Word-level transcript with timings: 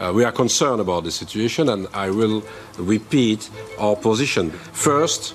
Uh, 0.00 0.12
we 0.14 0.24
are 0.24 0.30
concerned 0.30 0.80
about 0.80 1.02
the 1.02 1.10
situation 1.10 1.68
and 1.70 1.88
I 1.92 2.10
will 2.10 2.44
repeat 2.78 3.50
our 3.80 3.96
position. 3.96 4.52
First, 4.72 5.34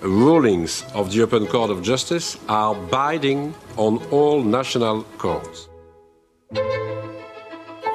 rulings 0.00 0.84
of 0.94 1.10
the 1.10 1.16
European 1.16 1.46
Court 1.48 1.70
of 1.70 1.82
Justice 1.82 2.38
are 2.48 2.76
binding 2.88 3.52
on 3.76 4.00
all 4.12 4.44
national 4.44 5.04
courts. 5.18 5.68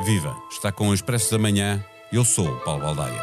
Viva! 0.04 0.36
Está 0.52 0.72
com 0.72 0.90
o 0.90 0.94
Expresso 0.94 1.32
da 1.32 1.38
Manhã. 1.38 1.82
Eu 2.12 2.26
sou 2.26 2.58
Paulo 2.66 2.82
Baldaia. 2.82 3.22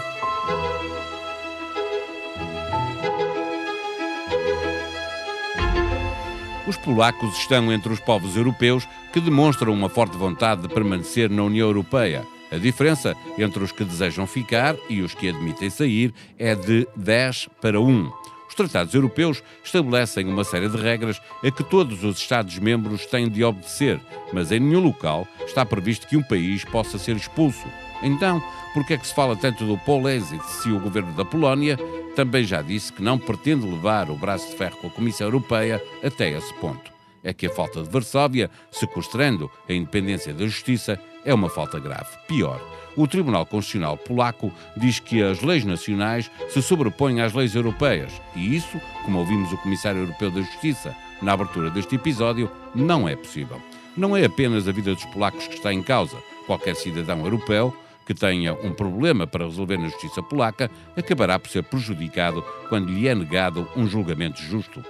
Os 6.67 6.77
polacos 6.79 7.37
estão 7.37 7.71
entre 7.71 7.93
os 7.93 8.01
povos 8.01 8.35
europeus 8.35 8.89
que 9.13 9.21
demonstram 9.21 9.75
uma 9.75 9.91
forte 9.91 10.17
vontade 10.17 10.63
de 10.63 10.69
permanecer 10.69 11.29
na 11.29 11.43
União 11.43 11.67
Europeia. 11.67 12.27
A 12.51 12.57
diferença 12.57 13.15
entre 13.37 13.63
os 13.63 13.73
que 13.73 13.85
desejam 13.85 14.27
ficar 14.27 14.75
e 14.89 15.03
os 15.03 15.15
que 15.15 15.29
admitem 15.29 15.69
sair 15.69 16.15
é 16.39 16.55
de 16.55 16.87
10 16.97 17.49
para 17.61 17.81
1. 17.81 18.11
Os 18.49 18.55
tratados 18.55 18.95
europeus 18.95 19.43
estabelecem 19.63 20.27
uma 20.27 20.43
série 20.43 20.69
de 20.69 20.77
regras 20.77 21.21
a 21.45 21.51
que 21.51 21.63
todos 21.63 22.03
os 22.03 22.19
Estados-membros 22.19 23.05
têm 23.07 23.29
de 23.29 23.45
obedecer, 23.45 24.01
mas 24.33 24.51
em 24.51 24.59
nenhum 24.59 24.81
local 24.81 25.29
está 25.47 25.65
previsto 25.65 26.09
que 26.09 26.17
um 26.17 26.23
país 26.23 26.65
possa 26.65 26.99
ser 26.99 27.17
expulso. 27.17 27.67
Então, 28.03 28.43
por 28.73 28.87
que 28.87 28.95
é 28.95 28.99
que 28.99 29.07
se 29.07 29.15
fala 29.15 29.37
tanto 29.37 29.67
do 29.67 29.77
Polexit 29.79 30.45
se 30.47 30.71
o 30.71 30.81
governo 30.81 31.13
da 31.13 31.25
Polónia 31.25 31.77
também 32.17 32.45
já 32.45 32.63
disse 32.63 32.93
que 32.93 33.03
não 33.03 33.19
pretende 33.19 33.67
levar 33.67 34.09
o 34.09 34.17
braço 34.17 34.51
de 34.51 34.57
ferro 34.57 34.79
com 34.79 34.87
a 34.87 34.91
Comissão 34.91 35.27
Europeia 35.27 35.83
até 36.03 36.31
esse 36.31 36.53
ponto? 36.55 36.98
É 37.29 37.35
que 37.35 37.47
a 37.47 37.51
falta 37.51 37.83
de 37.83 37.91
Varsóvia, 37.91 38.51
sequestrando 38.71 39.51
a 39.69 39.73
independência 39.75 40.33
da 40.33 40.47
justiça, 40.47 40.99
é 41.27 41.35
uma 41.35 41.51
falta 41.51 41.79
grave. 41.79 42.09
Pior, 42.27 42.59
o 42.97 43.07
Tribunal 43.07 43.45
Constitucional 43.45 43.99
Polaco 43.99 44.51
diz 44.75 44.99
que 44.99 45.23
as 45.23 45.43
leis 45.43 45.63
nacionais 45.63 46.31
se 46.49 46.63
sobrepõem 46.63 47.21
às 47.21 47.35
leis 47.35 47.55
europeias 47.55 48.11
e 48.35 48.57
isso, 48.57 48.81
como 49.05 49.19
ouvimos 49.19 49.53
o 49.53 49.59
Comissário 49.59 50.01
Europeu 50.01 50.31
da 50.31 50.41
Justiça 50.41 50.97
na 51.21 51.35
abertura 51.35 51.69
deste 51.69 51.97
episódio, 51.97 52.51
não 52.75 53.07
é 53.07 53.15
possível. 53.15 53.61
Não 53.95 54.17
é 54.17 54.25
apenas 54.25 54.67
a 54.67 54.73
vida 54.73 54.95
dos 54.95 55.05
polacos 55.05 55.47
que 55.47 55.57
está 55.57 55.71
em 55.71 55.83
causa. 55.83 56.17
Qualquer 56.47 56.77
cidadão 56.77 57.23
europeu 57.27 57.77
que 58.07 58.15
tenha 58.15 58.55
um 58.55 58.73
problema 58.73 59.27
para 59.27 59.45
resolver 59.45 59.77
na 59.77 59.89
justiça 59.89 60.23
polaca 60.23 60.71
acabará 60.97 61.39
por 61.39 61.51
ser 61.51 61.63
prejudicado 61.65 62.43
quando 62.71 62.91
lhe 62.91 63.07
é 63.07 63.15
negado 63.15 63.69
um 63.77 63.87
julgamento 63.87 64.41
justo. 64.41 64.83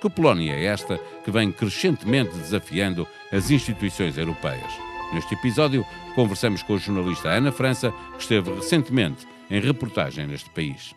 Que 0.00 0.10
Polónia 0.10 0.52
é 0.52 0.64
esta 0.64 0.98
que 1.24 1.30
vem 1.30 1.50
crescentemente 1.50 2.36
desafiando 2.36 3.06
as 3.32 3.50
instituições 3.50 4.16
europeias? 4.18 4.72
Neste 5.12 5.34
episódio, 5.34 5.84
conversamos 6.14 6.62
com 6.62 6.74
a 6.74 6.78
jornalista 6.78 7.28
Ana 7.28 7.52
França, 7.52 7.92
que 8.16 8.22
esteve 8.22 8.52
recentemente 8.52 9.26
em 9.50 9.60
reportagem 9.60 10.26
neste 10.26 10.50
país. 10.50 10.94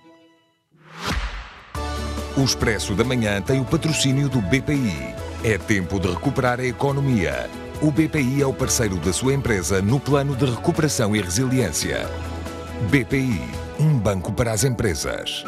O 2.35 2.43
Expresso 2.43 2.95
da 2.95 3.03
Manhã 3.03 3.41
tem 3.41 3.59
o 3.59 3.65
patrocínio 3.65 4.29
do 4.29 4.41
BPI. 4.41 5.13
É 5.43 5.57
tempo 5.57 5.99
de 5.99 6.07
recuperar 6.07 6.59
a 6.59 6.65
economia. 6.65 7.49
O 7.81 7.91
BPI 7.91 8.41
é 8.41 8.45
o 8.45 8.53
parceiro 8.53 8.97
da 8.97 9.13
sua 9.13 9.33
empresa 9.33 9.81
no 9.81 9.99
plano 9.99 10.35
de 10.35 10.45
recuperação 10.45 11.15
e 11.15 11.21
resiliência. 11.21 12.09
BPI, 12.89 13.41
um 13.79 13.97
banco 13.97 14.33
para 14.33 14.51
as 14.51 14.63
empresas. 14.63 15.43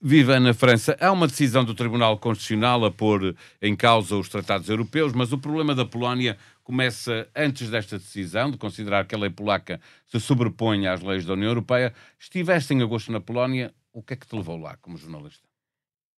Viva 0.00 0.38
na 0.38 0.54
França. 0.54 0.96
Há 1.00 1.10
uma 1.12 1.26
decisão 1.26 1.64
do 1.64 1.74
Tribunal 1.74 2.18
Constitucional 2.18 2.84
a 2.84 2.90
pôr 2.90 3.34
em 3.60 3.74
causa 3.74 4.16
os 4.16 4.28
tratados 4.28 4.68
europeus, 4.68 5.12
mas 5.12 5.32
o 5.32 5.38
problema 5.38 5.74
da 5.74 5.84
Polónia 5.84 6.36
começa 6.62 7.28
antes 7.34 7.68
desta 7.68 7.98
decisão, 7.98 8.50
de 8.50 8.56
considerar 8.56 9.06
que 9.06 9.14
a 9.14 9.18
lei 9.18 9.30
polaca 9.30 9.80
se 10.06 10.20
sobrepõe 10.20 10.86
às 10.86 11.02
leis 11.02 11.24
da 11.24 11.32
União 11.32 11.48
Europeia. 11.48 11.92
Estiveste 12.18 12.72
em 12.72 12.82
agosto 12.82 13.10
na 13.10 13.20
Polónia, 13.20 13.74
o 13.92 14.02
que 14.02 14.14
é 14.14 14.16
que 14.16 14.26
te 14.26 14.36
levou 14.36 14.56
lá 14.56 14.76
como 14.80 14.96
jornalista? 14.96 15.42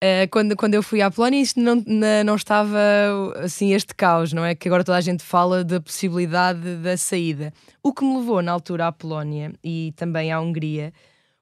Uh, 0.02 0.28
quando, 0.30 0.54
quando 0.54 0.74
eu 0.74 0.82
fui 0.82 1.00
à 1.00 1.10
Polónia, 1.10 1.40
isto 1.40 1.58
não, 1.58 1.82
não 2.24 2.36
estava 2.36 2.78
assim 3.42 3.72
este 3.72 3.94
caos, 3.94 4.34
não 4.34 4.44
é? 4.44 4.54
Que 4.54 4.68
agora 4.68 4.84
toda 4.84 4.98
a 4.98 5.00
gente 5.00 5.22
fala 5.22 5.64
da 5.64 5.80
possibilidade 5.80 6.76
da 6.76 6.96
saída. 6.96 7.52
O 7.82 7.92
que 7.92 8.04
me 8.04 8.18
levou 8.18 8.42
na 8.42 8.52
altura 8.52 8.88
à 8.88 8.92
Polónia 8.92 9.52
e 9.64 9.94
também 9.96 10.30
à 10.30 10.40
Hungria 10.40 10.92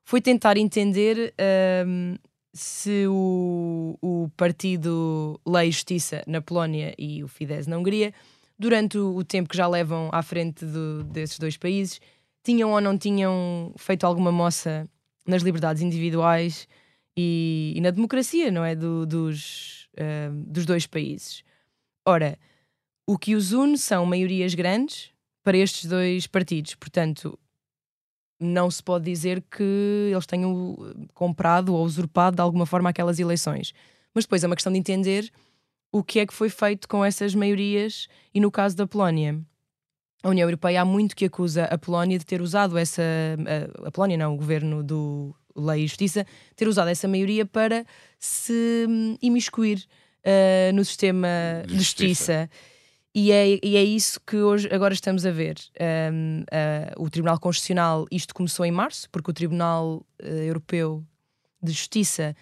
foi 0.04 0.20
tentar 0.20 0.56
entender 0.56 1.34
uh, 1.34 2.18
se 2.52 3.06
o, 3.08 3.96
o 4.02 4.28
partido 4.36 5.40
Lei 5.46 5.68
e 5.68 5.72
Justiça 5.72 6.22
na 6.26 6.40
Polónia 6.40 6.94
e 6.98 7.22
o 7.22 7.28
Fidesz 7.28 7.66
na 7.66 7.78
Hungria, 7.78 8.12
durante 8.58 8.98
o, 8.98 9.24
tempo 9.24 9.48
que 9.48 9.56
já 9.56 9.66
levam 9.66 10.10
à 10.12 10.22
frente 10.22 10.64
do, 10.64 11.02
desses 11.04 11.38
dois 11.38 11.56
países, 11.56 12.00
tinham 12.44 12.72
ou 12.72 12.80
não 12.80 12.98
tinham 12.98 13.72
feito 13.76 14.04
alguma 14.04 14.30
moça 14.30 14.88
nas 15.26 15.42
liberdades 15.42 15.82
individuais 15.82 16.68
e, 17.16 17.72
e 17.76 17.80
na 17.80 17.90
democracia, 17.90 18.50
não 18.50 18.64
é? 18.64 18.74
Do, 18.74 19.06
dos, 19.06 19.88
uh, 19.94 20.32
dos 20.46 20.66
dois 20.66 20.86
países. 20.86 21.42
Ora, 22.06 22.38
o 23.06 23.16
que 23.16 23.34
os 23.34 23.52
une 23.52 23.78
são 23.78 24.04
maiorias 24.04 24.54
grandes 24.54 25.12
para 25.42 25.56
estes 25.56 25.86
dois 25.86 26.26
partidos. 26.26 26.74
Portanto, 26.74 27.38
não 28.42 28.70
se 28.70 28.82
pode 28.82 29.04
dizer 29.04 29.42
que 29.50 30.10
eles 30.12 30.26
tenham 30.26 30.76
comprado 31.14 31.74
ou 31.74 31.84
usurpado 31.84 32.36
de 32.36 32.42
alguma 32.42 32.66
forma 32.66 32.90
aquelas 32.90 33.18
eleições. 33.18 33.72
Mas 34.14 34.24
depois 34.24 34.44
é 34.44 34.46
uma 34.46 34.56
questão 34.56 34.72
de 34.72 34.78
entender 34.78 35.30
o 35.90 36.02
que 36.02 36.20
é 36.20 36.26
que 36.26 36.34
foi 36.34 36.48
feito 36.48 36.88
com 36.88 37.04
essas 37.04 37.34
maiorias 37.34 38.08
e 38.34 38.40
no 38.40 38.50
caso 38.50 38.76
da 38.76 38.86
Polónia. 38.86 39.40
A 40.22 40.28
União 40.28 40.46
Europeia 40.46 40.82
há 40.82 40.84
muito 40.84 41.16
que 41.16 41.24
acusa 41.24 41.64
a 41.64 41.76
Polónia 41.76 42.18
de 42.18 42.24
ter 42.24 42.40
usado 42.40 42.78
essa. 42.78 43.02
A, 43.84 43.90
Polónia, 43.90 44.16
não, 44.16 44.34
o 44.34 44.36
governo 44.36 44.82
do 44.82 45.34
Lei 45.54 45.84
e 45.84 45.86
Justiça, 45.86 46.24
ter 46.54 46.68
usado 46.68 46.88
essa 46.88 47.08
maioria 47.08 47.44
para 47.44 47.84
se 48.18 48.86
hum, 48.88 49.16
imiscuir 49.20 49.84
uh, 50.24 50.72
no 50.74 50.84
sistema 50.84 51.28
de 51.66 51.74
justiça. 51.74 52.48
justiça. 52.48 52.50
E 53.14 53.30
é, 53.30 53.58
e 53.62 53.76
é 53.76 53.84
isso 53.84 54.18
que 54.26 54.36
hoje 54.36 54.68
agora 54.72 54.94
estamos 54.94 55.26
a 55.26 55.30
ver. 55.30 55.56
Um, 56.10 56.40
uh, 56.42 57.02
o 57.04 57.10
Tribunal 57.10 57.38
Constitucional, 57.38 58.06
isto 58.10 58.34
começou 58.34 58.64
em 58.64 58.70
março, 58.70 59.08
porque 59.10 59.30
o 59.30 59.34
Tribunal 59.34 60.04
uh, 60.22 60.26
Europeu 60.26 61.04
de 61.62 61.72
Justiça 61.72 62.34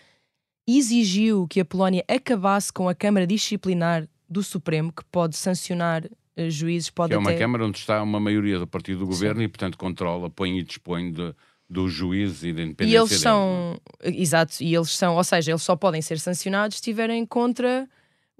exigiu 0.68 1.48
que 1.48 1.58
a 1.58 1.64
Polónia 1.64 2.04
acabasse 2.06 2.72
com 2.72 2.88
a 2.88 2.94
Câmara 2.94 3.26
Disciplinar 3.26 4.08
do 4.28 4.44
Supremo, 4.44 4.92
que 4.92 5.04
pode 5.06 5.36
sancionar 5.36 6.04
uh, 6.04 6.50
juízes. 6.50 6.88
Pode 6.88 7.08
que 7.08 7.14
é 7.16 7.18
uma 7.18 7.30
até... 7.30 7.38
Câmara 7.40 7.66
onde 7.66 7.78
está 7.78 8.00
uma 8.00 8.20
maioria 8.20 8.60
do 8.60 8.66
partido 8.66 9.00
do 9.00 9.06
governo 9.06 9.40
Sim. 9.40 9.46
e, 9.46 9.48
portanto, 9.48 9.76
controla, 9.76 10.30
põe 10.30 10.56
e 10.56 10.62
dispõe 10.62 11.10
de, 11.10 11.34
do 11.68 11.88
juiz 11.88 12.44
e 12.44 12.52
da 12.52 12.62
independência. 12.62 12.96
E 12.96 13.00
eles 13.00 13.20
são, 13.20 13.76
exato, 14.04 14.62
e 14.62 14.72
eles 14.72 14.90
são, 14.90 15.16
ou 15.16 15.24
seja, 15.24 15.50
eles 15.50 15.62
só 15.62 15.74
podem 15.74 16.00
ser 16.00 16.20
sancionados 16.20 16.76
se 16.76 16.80
estiverem 16.80 17.26
contra 17.26 17.88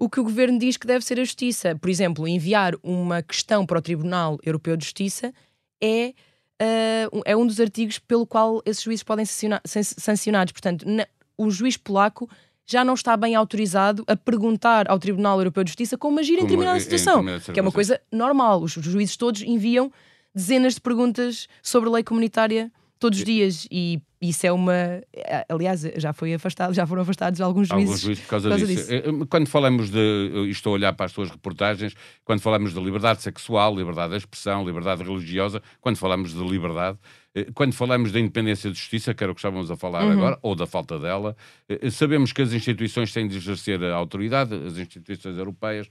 o 0.01 0.09
que 0.09 0.19
o 0.19 0.23
governo 0.23 0.57
diz 0.57 0.77
que 0.77 0.87
deve 0.87 1.05
ser 1.05 1.19
a 1.19 1.23
justiça. 1.23 1.75
Por 1.75 1.87
exemplo, 1.87 2.27
enviar 2.27 2.73
uma 2.81 3.21
questão 3.21 3.67
para 3.67 3.77
o 3.77 3.81
Tribunal 3.83 4.39
Europeu 4.43 4.75
de 4.75 4.83
Justiça 4.83 5.31
é, 5.79 6.15
uh, 6.59 7.21
é 7.23 7.37
um 7.37 7.45
dos 7.45 7.59
artigos 7.59 7.99
pelo 7.99 8.25
qual 8.25 8.63
esses 8.65 8.81
juízes 8.81 9.03
podem 9.03 9.25
ser 9.25 9.61
sancionados. 9.63 10.53
Portanto, 10.53 10.89
na, 10.89 11.05
o 11.37 11.51
juiz 11.51 11.77
polaco 11.77 12.27
já 12.65 12.83
não 12.83 12.95
está 12.95 13.15
bem 13.15 13.35
autorizado 13.35 14.03
a 14.07 14.15
perguntar 14.15 14.89
ao 14.89 14.97
Tribunal 14.97 15.37
Europeu 15.37 15.63
de 15.63 15.69
Justiça 15.69 15.95
como 15.99 16.19
agir 16.19 16.39
em 16.39 16.43
determinada 16.45 16.79
situação, 16.79 17.23
que 17.53 17.59
é 17.59 17.61
uma 17.61 17.71
coisa 17.71 18.01
normal. 18.11 18.63
Os 18.63 18.71
juízes 18.71 19.15
todos 19.15 19.43
enviam 19.43 19.91
dezenas 20.33 20.73
de 20.73 20.81
perguntas 20.81 21.47
sobre 21.61 21.89
a 21.89 21.91
lei 21.91 22.03
comunitária 22.03 22.71
todos 23.01 23.17
os 23.17 23.25
dias 23.25 23.67
e 23.71 23.99
isso 24.21 24.45
é 24.45 24.51
uma. 24.51 25.01
Aliás, 25.49 25.81
já 25.97 26.13
foi 26.13 26.35
afastado, 26.35 26.71
já 26.75 26.85
foram 26.85 27.01
afastados 27.01 27.41
alguns 27.41 27.67
juízes. 27.67 27.87
Alguns 27.87 28.01
juízes 28.01 28.23
por 28.23 28.29
causa, 28.29 28.49
por 28.49 28.57
causa 28.59 28.67
disso. 28.67 28.91
disso. 28.91 29.09
Eh, 29.09 29.25
quando 29.27 29.47
falamos 29.47 29.89
de. 29.89 30.47
Estou 30.51 30.73
a 30.73 30.73
olhar 30.75 30.93
para 30.93 31.07
as 31.07 31.11
tuas 31.11 31.31
reportagens, 31.31 31.95
quando 32.23 32.39
falamos 32.39 32.71
de 32.71 32.79
liberdade 32.79 33.23
sexual, 33.23 33.75
liberdade 33.75 34.11
de 34.11 34.17
expressão, 34.17 34.63
liberdade 34.63 35.03
religiosa, 35.03 35.59
quando 35.81 35.97
falamos 35.97 36.35
de 36.35 36.43
liberdade, 36.43 36.99
eh, 37.33 37.47
quando 37.55 37.73
falamos 37.73 38.11
da 38.11 38.19
independência 38.19 38.69
de 38.69 38.77
justiça, 38.77 39.11
que 39.15 39.23
era 39.23 39.31
o 39.31 39.35
que 39.35 39.39
estávamos 39.39 39.71
a 39.71 39.75
falar 39.75 40.05
uhum. 40.05 40.11
agora, 40.11 40.37
ou 40.43 40.53
da 40.53 40.67
falta 40.67 40.99
dela, 40.99 41.35
eh, 41.67 41.89
sabemos 41.89 42.31
que 42.31 42.43
as 42.43 42.53
instituições 42.53 43.11
têm 43.11 43.27
de 43.27 43.37
exercer 43.37 43.83
a 43.83 43.95
autoridade, 43.95 44.53
as 44.53 44.77
instituições 44.77 45.35
europeias, 45.35 45.89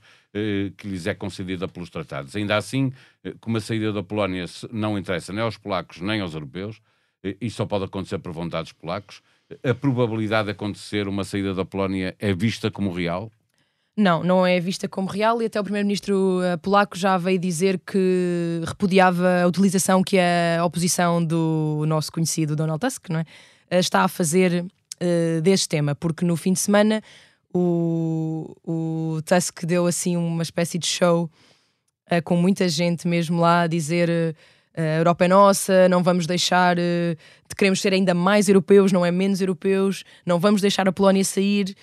que 0.77 0.87
lhes 0.87 1.09
é 1.09 1.15
concedida 1.15 1.67
pelos 1.67 1.91
tratados. 1.91 2.37
Ainda 2.37 2.57
assim, 2.57 2.93
como 3.41 3.57
a 3.57 3.61
saída 3.61 3.93
da 3.93 4.01
Polónia 4.01 4.45
não 4.71 4.97
interessa 4.97 5.33
nem 5.33 5.43
aos 5.43 5.57
polacos 5.57 6.01
nem 6.01 6.21
aos 6.21 6.35
europeus, 6.35 6.81
e 7.23 7.51
só 7.51 7.67
pode 7.67 7.85
acontecer 7.85 8.19
por 8.19 8.33
vontades 8.33 8.73
polacos. 8.73 9.23
A 9.63 9.75
probabilidade 9.75 10.47
de 10.47 10.53
acontecer 10.53 11.09
uma 11.09 11.25
saída 11.25 11.55
da 11.55 11.65
Polónia 11.65 12.15
é 12.19 12.33
vista 12.33 12.71
como 12.71 12.93
real? 12.93 13.31
Não, 13.97 14.23
não 14.23 14.47
é 14.47 14.59
vista 14.61 14.89
como 14.89 15.09
real 15.09 15.43
e 15.43 15.47
até 15.47 15.61
o 15.61 15.65
primeiro-ministro 15.65 16.41
eh, 16.43 16.57
polaco 16.57 16.97
já 16.97 17.19
veio 17.19 17.39
dizer 17.39 17.79
que 17.79 18.63
repudiava 18.65 19.43
a 19.43 19.47
utilização 19.47 20.03
que 20.03 20.17
a 20.19 20.65
oposição 20.65 21.23
do 21.23 21.85
nosso 21.87 22.11
conhecido 22.11 22.57
Donald 22.57 22.81
Tusk 22.81 23.11
não 23.11 23.21
é? 23.21 23.25
Eh, 23.69 23.79
está 23.79 24.03
a 24.03 24.09
fazer 24.09 24.65
uh, 24.65 25.41
deste 25.43 25.69
tema, 25.69 25.95
porque 25.95 26.25
no 26.25 26.37
fim 26.37 26.53
de 26.53 26.61
semana 26.61 27.03
o, 27.53 28.57
o 28.65 29.23
Tusk 29.23 29.65
deu 29.65 29.87
assim 29.87 30.17
uma 30.17 30.43
espécie 30.43 30.79
de 30.79 30.87
show 30.87 31.31
uh, 32.11 32.23
com 32.25 32.37
muita 32.37 32.69
gente 32.69 33.07
mesmo 33.07 33.41
lá 33.41 33.63
a 33.63 33.67
dizer 33.67 34.09
uh, 34.09 34.37
a 34.77 34.99
Europa 34.99 35.25
é 35.25 35.29
nossa, 35.29 35.89
não 35.89 36.03
vamos 36.03 36.27
deixar, 36.27 36.79
uh, 36.79 37.17
queremos 37.57 37.81
ser 37.81 37.93
ainda 37.93 38.15
mais 38.15 38.49
europeus, 38.49 38.93
não 38.93 39.05
é 39.05 39.11
menos 39.11 39.41
europeus, 39.41 40.05
não 40.25 40.39
vamos 40.39 40.61
deixar 40.61 40.89
a 40.89 40.93
Polónia 40.93 41.25
sair. 41.25 41.75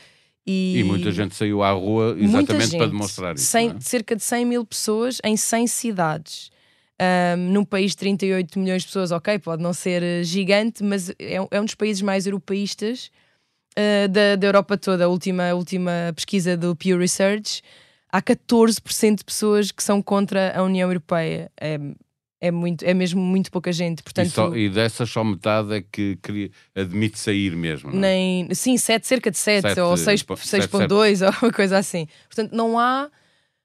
E, 0.45 0.79
e 0.79 0.83
muita 0.83 1.11
gente 1.11 1.35
saiu 1.35 1.61
à 1.61 1.71
rua 1.71 2.15
exatamente 2.17 2.67
gente, 2.67 2.77
para 2.77 2.87
demonstrar 2.87 3.35
isso. 3.35 3.45
100, 3.45 3.69
é? 3.69 3.75
Cerca 3.81 4.15
de 4.15 4.23
100 4.23 4.45
mil 4.45 4.65
pessoas 4.65 5.19
em 5.23 5.35
100 5.35 5.67
cidades. 5.67 6.49
Um, 6.99 7.51
num 7.51 7.65
país 7.65 7.91
de 7.91 7.97
38 7.97 8.57
milhões 8.57 8.81
de 8.81 8.87
pessoas, 8.87 9.11
ok, 9.11 9.37
pode 9.39 9.61
não 9.61 9.73
ser 9.73 10.23
gigante, 10.23 10.83
mas 10.83 11.09
é, 11.19 11.35
é 11.51 11.61
um 11.61 11.65
dos 11.65 11.75
países 11.75 12.01
mais 12.01 12.25
europeístas 12.25 13.11
uh, 13.77 14.07
da, 14.07 14.35
da 14.35 14.47
Europa 14.47 14.77
toda. 14.77 15.05
A 15.05 15.07
última, 15.07 15.49
a 15.49 15.53
última 15.53 15.91
pesquisa 16.15 16.55
do 16.55 16.75
Pew 16.75 16.97
Research, 16.97 17.61
há 18.11 18.21
14% 18.21 19.17
de 19.17 19.25
pessoas 19.25 19.71
que 19.71 19.83
são 19.83 20.01
contra 20.01 20.57
a 20.57 20.63
União 20.63 20.89
Europeia. 20.89 21.51
É, 21.59 21.77
é, 22.39 22.51
muito, 22.51 22.83
é 22.83 22.93
mesmo 22.93 23.21
muito 23.21 23.51
pouca 23.51 23.71
gente. 23.71 24.03
Portanto, 24.03 24.27
e, 24.27 24.31
só, 24.31 24.55
e 24.55 24.69
dessas 24.69 25.09
só 25.09 25.23
metade 25.23 25.73
é 25.73 25.81
que 25.81 26.17
queria, 26.21 26.51
admite 26.75 27.19
sair 27.19 27.55
mesmo. 27.55 27.89
Não 27.89 27.97
é? 27.97 28.01
nem, 28.01 28.53
sim, 28.53 28.77
sete, 28.77 29.07
cerca 29.07 29.31
de 29.31 29.37
7 29.37 29.61
sete, 29.61 29.79
ou 29.79 29.93
6,2 29.95 31.25
ou 31.25 31.33
uma 31.41 31.51
coisa 31.51 31.77
assim. 31.77 32.07
Portanto, 32.27 32.53
não 32.53 32.77
há. 32.77 33.09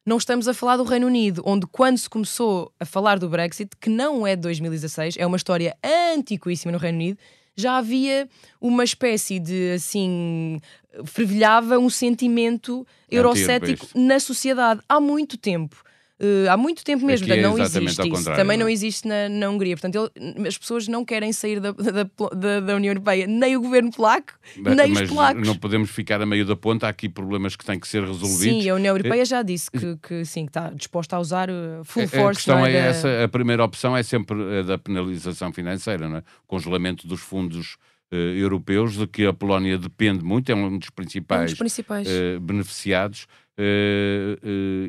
Não 0.04 0.16
estamos 0.16 0.48
a 0.48 0.54
falar 0.54 0.76
do 0.76 0.82
Reino 0.82 1.06
Unido, 1.06 1.42
onde 1.46 1.64
quando 1.64 1.96
se 1.96 2.10
começou 2.10 2.72
a 2.80 2.84
falar 2.84 3.20
do 3.20 3.28
Brexit, 3.28 3.70
que 3.80 3.88
não 3.88 4.26
é 4.26 4.34
de 4.34 4.42
2016, 4.42 5.14
é 5.16 5.24
uma 5.24 5.36
história 5.36 5.76
antiquíssima 6.12 6.72
no 6.72 6.78
Reino 6.78 6.98
Unido, 6.98 7.18
já 7.56 7.76
havia 7.76 8.28
uma 8.60 8.82
espécie 8.82 9.38
de 9.38 9.74
assim 9.74 10.58
fervilhava 11.04 11.78
um 11.78 11.88
sentimento 11.88 12.84
eurocético 13.08 13.86
na 13.94 14.18
sociedade 14.18 14.80
há 14.88 15.00
muito 15.00 15.36
tempo. 15.36 15.84
Uh, 16.22 16.48
há 16.48 16.56
muito 16.56 16.84
tempo 16.84 17.04
mesmo, 17.04 17.26
Aqui 17.26 17.42
não 17.42 17.58
existe 17.58 18.08
isso. 18.08 18.32
Também 18.36 18.56
não, 18.56 18.68
é? 18.68 18.72
existe 18.72 19.08
na, 19.08 19.28
na 19.28 19.50
Hungria. 19.50 19.74
Portanto, 19.74 20.08
ele, 20.16 20.46
as 20.46 20.56
pessoas 20.56 20.86
não 20.86 21.04
querem 21.04 21.32
sair 21.32 21.58
da, 21.58 21.72
da, 21.72 22.04
da, 22.32 22.60
da, 22.60 22.76
União 22.76 22.92
Europeia, 22.92 23.26
nem 23.26 23.56
o 23.56 23.60
governo 23.60 23.90
polaco, 23.90 24.34
mas, 24.56 24.76
nem 24.76 24.92
os 24.92 25.02
polacos. 25.02 25.44
Não 25.44 25.56
podemos 25.56 25.90
ficar 25.90 26.22
a 26.22 26.26
meio 26.26 26.46
da 26.46 26.54
ponta, 26.54 26.86
há 26.86 26.90
aqui 26.90 27.08
problemas 27.08 27.56
que 27.56 27.64
têm 27.64 27.80
que 27.80 27.88
ser 27.88 28.04
resolvidos. 28.04 28.62
Sim, 28.62 28.70
a 28.70 28.74
União 28.76 28.94
Europeia 28.94 29.24
já 29.24 29.42
disse 29.42 29.68
que, 29.68 29.96
que 29.96 30.24
sim, 30.24 30.44
que 30.44 30.50
está 30.50 30.70
disposta 30.70 31.16
a 31.16 31.18
usar 31.18 31.50
uh, 31.50 31.82
full 31.82 32.06
force. 32.06 32.24
A 32.24 32.34
questão 32.34 32.66
é, 32.66 32.72
é 32.72 32.76
essa, 32.76 33.24
a 33.24 33.28
primeira 33.28 33.64
opção 33.64 33.96
é 33.96 34.04
sempre 34.04 34.60
a 34.60 34.62
da 34.62 34.78
penalização 34.78 35.52
financeira, 35.52 36.08
não 36.08 36.18
é? 36.18 36.22
congelamento 36.46 37.04
dos 37.04 37.20
fundos 37.20 37.76
europeus, 38.12 38.94
de 38.94 39.06
que 39.06 39.24
a 39.24 39.32
Polónia 39.32 39.78
depende 39.78 40.22
muito, 40.22 40.52
é 40.52 40.54
um 40.54 40.78
dos 40.78 40.90
principais, 40.90 41.40
é 41.40 41.44
um 41.44 41.46
dos 41.46 41.58
principais. 41.58 42.06
Uh, 42.06 42.38
beneficiados, 42.40 43.26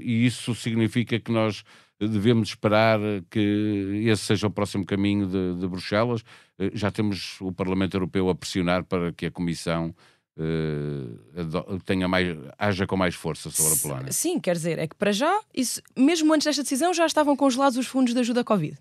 e 0.03 0.25
isso 0.25 0.55
significa 0.55 1.19
que 1.19 1.31
nós 1.31 1.63
devemos 1.99 2.49
esperar 2.49 2.99
que 3.29 4.03
esse 4.05 4.23
seja 4.23 4.47
o 4.47 4.51
próximo 4.51 4.85
caminho 4.85 5.27
de, 5.27 5.55
de 5.55 5.67
Bruxelas. 5.67 6.23
Eh, 6.59 6.71
já 6.73 6.91
temos 6.91 7.39
o 7.41 7.51
Parlamento 7.51 7.95
Europeu 7.95 8.29
a 8.29 8.35
pressionar 8.35 8.83
para 8.83 9.11
que 9.13 9.27
a 9.27 9.31
Comissão 9.31 9.93
uh, 10.37 11.79
tenha 11.85 12.07
mais, 12.07 12.35
haja 12.57 12.87
com 12.87 12.97
mais 12.97 13.15
força 13.15 13.49
sobre 13.49 13.73
a 13.73 13.77
Polónia. 13.77 14.11
Sim, 14.11 14.39
quer 14.39 14.55
dizer, 14.55 14.79
é 14.79 14.87
que 14.87 14.95
para 14.95 15.11
já, 15.11 15.41
isso, 15.53 15.81
mesmo 15.97 16.33
antes 16.33 16.45
desta 16.45 16.63
decisão, 16.63 16.93
já 16.93 17.05
estavam 17.05 17.35
congelados 17.35 17.77
os 17.77 17.87
fundos 17.87 18.13
de 18.13 18.19
ajuda 18.19 18.41
à 18.41 18.43
Covid. 18.43 18.77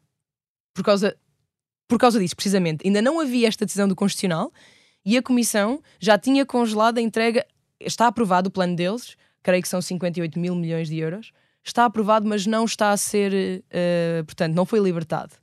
Por 0.75 0.85
causa, 0.85 1.17
por 1.89 1.99
causa 1.99 2.19
disso, 2.19 2.35
precisamente. 2.35 2.87
Ainda 2.87 3.03
não 3.03 3.21
havia 3.21 3.49
esta 3.49 3.65
decisão 3.65 3.87
do 3.87 3.97
Constitucional 3.97 4.53
e 5.05 5.17
a 5.17 5.23
Comissão 5.23 5.83
já 6.00 6.19
tinha 6.19 6.47
congelado 6.47 6.99
a 6.99 7.00
entrega. 7.00 7.47
Está 7.79 8.06
aprovado 8.06 8.49
o 8.49 8.53
plano 8.53 8.77
deles, 8.77 9.17
creio 9.43 9.62
que 9.62 9.69
são 9.69 9.81
58 9.81 10.39
mil 10.39 10.55
milhões 10.55 10.89
de 10.89 10.99
euros 10.99 11.33
está 11.65 11.85
aprovado, 11.85 12.27
mas 12.27 12.47
não 12.47 12.65
está 12.65 12.91
a 12.91 12.97
ser, 12.97 13.33
uh, 13.33 14.25
portanto, 14.25 14.55
não 14.55 14.67
foi 14.67 14.81
libertado. 14.81 15.35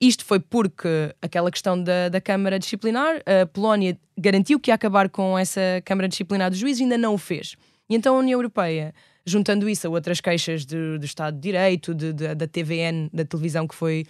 Isto 0.00 0.24
foi 0.24 0.40
porque 0.40 1.14
aquela 1.22 1.50
questão 1.50 1.80
da, 1.82 2.08
da 2.08 2.20
Câmara 2.20 2.58
Disciplinar, 2.58 3.22
a 3.24 3.46
Polónia 3.46 3.98
garantiu 4.18 4.60
que 4.60 4.70
ia 4.70 4.74
acabar 4.74 5.08
com 5.08 5.38
essa 5.38 5.60
Câmara 5.84 6.08
Disciplinar 6.08 6.50
dos 6.50 6.58
juízes 6.58 6.80
e 6.80 6.82
ainda 6.82 6.98
não 6.98 7.14
o 7.14 7.18
fez. 7.18 7.56
E 7.88 7.94
então 7.94 8.16
a 8.16 8.18
União 8.18 8.38
Europeia, 8.38 8.92
juntando 9.24 9.68
isso 9.68 9.86
a 9.86 9.90
outras 9.90 10.20
queixas 10.20 10.66
do, 10.66 10.98
do 10.98 11.04
Estado 11.06 11.36
de 11.36 11.40
Direito, 11.40 11.94
de, 11.94 12.12
de, 12.12 12.34
da 12.34 12.46
TVN, 12.46 13.08
da 13.12 13.24
televisão 13.24 13.66
que 13.66 13.74
foi 13.74 14.04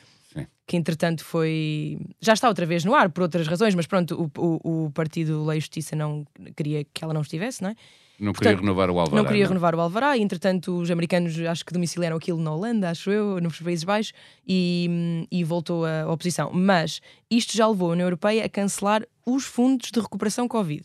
que 0.67 0.77
entretanto 0.77 1.25
foi. 1.25 1.99
Já 2.21 2.33
está 2.33 2.49
outra 2.49 2.67
vez 2.67 2.85
no 2.85 2.95
ar 2.95 3.09
por 3.11 3.23
outras 3.23 3.47
razões, 3.47 3.75
mas 3.75 3.87
pronto, 3.87 4.31
o, 4.37 4.41
o, 4.43 4.87
o 4.87 4.91
Partido 4.91 5.45
Lei 5.45 5.59
e 5.59 5.61
Justiça 5.61 5.95
não 5.95 6.27
queria 6.57 6.85
que 6.85 7.05
ela 7.05 7.15
não 7.15 7.21
estivesse, 7.21 7.63
não 7.63 7.71
é? 7.71 7.77
Não 8.19 8.33
queria 8.33 8.53
Portanto, 8.53 8.61
renovar 8.61 8.91
o 8.91 8.99
Alvará. 8.99 9.23
Não 9.23 9.25
queria 9.27 9.45
não? 9.45 9.49
renovar 9.51 9.75
o 9.75 9.81
Alvará, 9.81 10.17
e 10.17 10.23
entretanto 10.23 10.79
os 10.79 10.91
americanos 10.91 11.39
acho 11.41 11.65
que 11.65 11.73
domiciliaram 11.73 12.17
aquilo 12.17 12.41
na 12.41 12.53
Holanda, 12.53 12.91
acho 12.91 13.11
eu, 13.11 13.41
nos 13.41 13.61
Países 13.61 13.85
Baixos, 13.85 14.13
e, 14.47 15.27
e 15.31 15.45
voltou 15.45 15.85
a 15.85 16.11
oposição. 16.11 16.51
Mas 16.53 17.01
isto 17.31 17.57
já 17.57 17.67
levou 17.69 17.91
a 17.91 17.93
União 17.93 18.07
Europeia 18.07 18.45
a 18.45 18.49
cancelar 18.49 19.07
os 19.25 19.45
fundos 19.45 19.91
de 19.91 20.01
recuperação 20.01 20.49
Covid. 20.49 20.83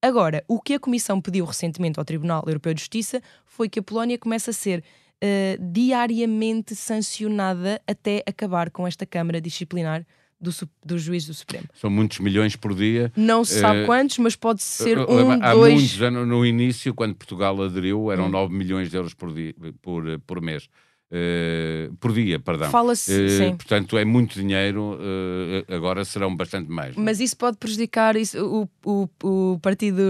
Agora, 0.00 0.42
o 0.48 0.60
que 0.60 0.74
a 0.74 0.80
Comissão 0.80 1.20
pediu 1.20 1.44
recentemente 1.44 1.98
ao 1.98 2.04
Tribunal 2.04 2.42
Europeu 2.46 2.74
de 2.74 2.80
Justiça 2.80 3.22
foi 3.44 3.68
que 3.68 3.78
a 3.78 3.82
Polónia 3.82 4.18
comece 4.18 4.50
a 4.50 4.52
ser 4.52 4.80
uh, 5.22 5.72
diariamente 5.72 6.74
sancionada 6.74 7.80
até 7.86 8.22
acabar 8.26 8.70
com 8.70 8.86
esta 8.86 9.06
Câmara 9.06 9.40
Disciplinar 9.40 10.04
do, 10.42 10.50
do 10.84 10.98
juiz 10.98 11.24
do 11.24 11.32
Supremo. 11.32 11.64
São 11.72 11.88
muitos 11.88 12.18
milhões 12.18 12.56
por 12.56 12.74
dia. 12.74 13.12
Não 13.16 13.44
se 13.44 13.60
sabe 13.60 13.82
uh, 13.82 13.86
quantos, 13.86 14.18
mas 14.18 14.34
pode 14.34 14.62
ser 14.62 14.98
uh, 14.98 15.10
um, 15.10 15.30
há 15.40 15.54
dois... 15.54 15.74
muitos 15.74 16.02
anos, 16.02 16.26
no 16.26 16.44
início, 16.44 16.92
quando 16.92 17.14
Portugal 17.14 17.62
aderiu, 17.62 18.10
eram 18.10 18.26
hum. 18.26 18.30
9 18.30 18.52
milhões 18.52 18.90
de 18.90 18.96
euros 18.96 19.14
por, 19.14 19.32
dia, 19.32 19.54
por, 19.80 20.04
por 20.26 20.40
mês. 20.40 20.68
Uh, 21.12 21.94
por 21.96 22.10
dia, 22.14 22.40
perdão. 22.40 22.70
Fala-se, 22.70 23.12
uh, 23.12 23.28
sim. 23.28 23.54
Portanto, 23.54 23.98
é 23.98 24.04
muito 24.04 24.40
dinheiro, 24.40 24.94
uh, 24.94 25.74
agora 25.74 26.06
serão 26.06 26.34
bastante 26.34 26.70
mais. 26.70 26.96
Não? 26.96 27.02
É? 27.02 27.04
Mas 27.04 27.20
isso 27.20 27.36
pode 27.36 27.58
prejudicar, 27.58 28.16
isso, 28.16 28.38
o, 28.42 28.66
o, 28.82 29.08
o 29.22 29.58
partido 29.58 30.00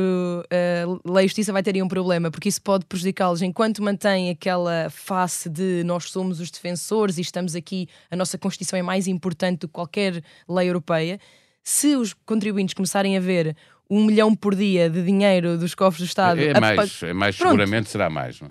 Lei 1.04 1.24
e 1.24 1.28
Justiça 1.28 1.52
vai 1.52 1.60
ter 1.60 1.74
aí 1.74 1.82
um 1.82 1.88
problema, 1.88 2.30
porque 2.30 2.48
isso 2.48 2.62
pode 2.62 2.84
prejudicá-los 2.84 3.42
enquanto 3.42 3.82
mantém 3.82 4.30
aquela 4.30 4.88
face 4.90 5.50
de 5.50 5.82
nós 5.82 6.08
somos 6.08 6.38
os 6.38 6.52
defensores 6.52 7.18
e 7.18 7.20
estamos 7.20 7.56
aqui, 7.56 7.88
a 8.08 8.14
nossa 8.14 8.38
Constituição 8.38 8.78
é 8.78 8.82
mais 8.82 9.08
importante 9.08 9.60
do 9.60 9.66
que 9.66 9.74
qualquer 9.74 10.22
lei 10.48 10.68
europeia. 10.68 11.18
Se 11.64 11.96
os 11.96 12.14
contribuintes 12.14 12.74
começarem 12.74 13.16
a 13.16 13.20
ver 13.20 13.56
um 13.92 14.06
milhão 14.06 14.34
por 14.34 14.54
dia 14.54 14.88
de 14.88 15.02
dinheiro 15.02 15.58
dos 15.58 15.74
cofres 15.74 16.00
do 16.00 16.08
Estado. 16.08 16.40
É, 16.40 16.58
mais, 16.58 17.02
é 17.02 17.12
mais 17.12 17.36
seguramente 17.36 17.90
será 17.90 18.08
mais. 18.08 18.40
Uh, 18.40 18.48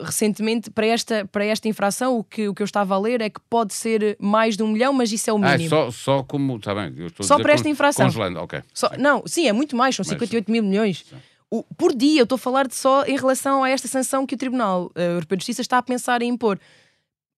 recentemente, 0.00 0.70
para 0.70 0.86
esta, 0.86 1.26
para 1.26 1.44
esta 1.44 1.68
infração, 1.68 2.18
o 2.18 2.24
que, 2.24 2.48
o 2.48 2.54
que 2.54 2.62
eu 2.62 2.64
estava 2.64 2.94
a 2.94 2.98
ler 2.98 3.20
é 3.20 3.28
que 3.28 3.40
pode 3.50 3.74
ser 3.74 4.16
mais 4.18 4.56
de 4.56 4.62
um 4.62 4.68
milhão, 4.68 4.90
mas 4.94 5.12
isso 5.12 5.28
é 5.28 5.34
o 5.34 5.36
ah, 5.36 5.50
mínimo. 5.50 5.66
Ah, 5.66 5.68
só, 5.68 5.90
só 5.90 6.22
como. 6.22 6.56
Está 6.56 6.74
bem, 6.74 6.94
eu 6.96 7.08
estou 7.08 7.26
Só 7.26 7.38
para 7.38 7.52
esta 7.52 7.68
infração. 7.68 8.06
Congelando, 8.06 8.40
ok. 8.40 8.62
Só, 8.72 8.90
não, 8.98 9.22
sim, 9.26 9.46
é 9.46 9.52
muito 9.52 9.76
mais, 9.76 9.96
são 9.96 10.04
58 10.04 10.50
mil 10.50 10.62
milhões. 10.62 11.04
O, 11.50 11.62
por 11.76 11.94
dia, 11.94 12.20
eu 12.20 12.24
estou 12.24 12.36
a 12.36 12.38
falar 12.38 12.66
de 12.66 12.74
só 12.74 13.04
em 13.04 13.18
relação 13.18 13.62
a 13.62 13.68
esta 13.68 13.86
sanção 13.86 14.26
que 14.26 14.34
o 14.34 14.38
Tribunal 14.38 14.90
uh, 14.96 14.98
Europeu 14.98 15.36
de 15.36 15.42
Justiça 15.42 15.60
está 15.60 15.76
a 15.76 15.82
pensar 15.82 16.22
em 16.22 16.30
impor. 16.30 16.58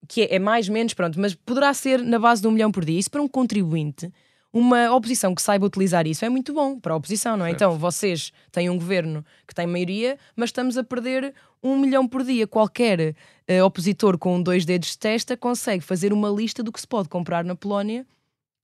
Que 0.07 0.23
é, 0.23 0.37
é 0.37 0.39
mais, 0.39 0.69
menos, 0.69 0.95
pronto, 0.95 1.19
mas 1.19 1.35
poderá 1.35 1.75
ser 1.75 1.99
na 1.99 2.21
base 2.21 2.41
de 2.41 2.47
um 2.47 2.53
milhão 2.53 2.71
por 2.71 2.85
dia. 2.85 3.00
Isso 3.00 3.11
para 3.11 3.21
um 3.21 3.27
contribuinte 3.27 4.12
uma 4.57 4.91
oposição 4.91 5.35
que 5.35 5.43
saiba 5.43 5.67
utilizar 5.67 6.07
isso 6.07 6.25
é 6.25 6.31
muito 6.31 6.55
bom 6.55 6.81
para 6.81 6.95
a 6.95 6.97
oposição, 6.97 7.37
não 7.37 7.45
é? 7.45 7.51
Certo. 7.51 7.57
Então, 7.57 7.79
vocês 7.79 8.33
têm 8.51 8.71
um 8.71 8.79
governo 8.79 9.23
que 9.47 9.55
tem 9.55 9.67
maioria, 9.67 10.19
mas 10.35 10.49
estamos 10.49 10.79
a 10.79 10.83
perder 10.83 11.35
um 11.63 11.79
milhão 11.79 12.09
por 12.09 12.25
dia. 12.25 12.47
Qualquer 12.47 13.15
uh, 13.51 13.65
opositor 13.67 14.17
com 14.17 14.41
dois 14.41 14.65
dedos 14.65 14.93
de 14.93 14.99
testa 14.99 15.37
consegue 15.37 15.85
fazer 15.85 16.11
uma 16.11 16.31
lista 16.31 16.63
do 16.63 16.73
que 16.73 16.81
se 16.81 16.89
pode 16.89 17.07
comprar 17.07 17.45
na 17.45 17.55
Polónia 17.55 18.07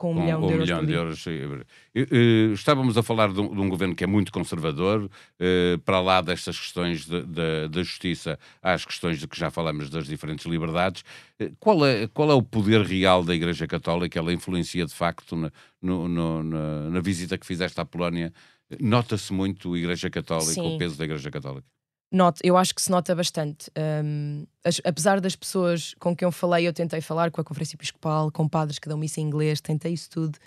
com 0.02 0.10
um, 0.10 0.20
milhão, 0.20 0.40
de, 0.40 0.52
euros 0.52 0.64
milhão 0.64 0.84
de 0.84 0.92
euros. 0.92 1.26
Uh, 1.26 2.52
estávamos 2.54 2.98
a 2.98 3.04
falar 3.04 3.32
de 3.32 3.40
um, 3.40 3.54
de 3.54 3.60
um, 3.60 3.68
governo 3.68 3.94
que 3.94 4.02
é 4.02 4.06
muito 4.06 4.32
conservador, 4.32 5.04
uh, 5.04 5.78
para 5.84 6.00
lá 6.00 6.20
destas 6.20 6.58
questões 6.58 7.06
da 7.06 7.82
justiça, 7.84 8.36
às 8.60 8.84
questões 8.84 9.20
de 9.20 9.28
que 9.28 9.38
já 9.38 9.48
falamos 9.48 9.88
das 9.90 10.08
diferentes 10.08 10.44
liberdades. 10.44 11.04
Uh, 11.40 11.54
qual, 11.60 11.86
é, 11.86 12.08
qual 12.08 12.32
é 12.32 12.34
o 12.34 12.42
poder 12.42 12.82
real 12.82 13.22
da 13.22 13.32
Igreja 13.32 13.64
Católica? 13.68 14.18
Ela 14.18 14.32
influencia 14.32 14.84
de 14.84 14.92
facto 14.92 15.36
na, 15.36 15.52
no, 15.80 16.08
no, 16.08 16.42
na, 16.42 16.90
na 16.90 17.00
visita 17.00 17.38
que 17.38 17.46
fizeste 17.46 17.80
à 17.80 17.84
Polónia? 17.84 18.32
Nota-se 18.80 19.32
muito 19.32 19.72
a 19.72 19.78
Igreja 19.78 20.10
Católica, 20.10 20.54
Sim. 20.54 20.74
o 20.74 20.78
peso 20.78 20.98
da 20.98 21.04
Igreja 21.04 21.30
Católica? 21.30 21.66
Noto, 22.12 22.40
eu 22.44 22.58
acho 22.58 22.74
que 22.74 22.82
se 22.82 22.90
nota 22.90 23.14
bastante. 23.14 23.70
Um, 24.04 24.46
as, 24.62 24.82
apesar 24.84 25.18
das 25.18 25.34
pessoas 25.34 25.94
com 25.98 26.14
quem 26.14 26.26
eu 26.26 26.32
falei, 26.32 26.68
eu 26.68 26.72
tentei 26.72 27.00
falar 27.00 27.30
com 27.30 27.40
a 27.40 27.44
Conferência 27.44 27.74
Episcopal, 27.74 28.30
com 28.30 28.46
padres 28.46 28.78
que 28.78 28.86
dão 28.86 28.98
missa 28.98 29.18
em 29.18 29.24
inglês, 29.24 29.62
tentei 29.62 29.94
isso 29.94 30.10
tudo. 30.10 30.38